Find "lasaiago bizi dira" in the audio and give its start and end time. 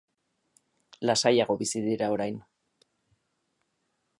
1.09-2.09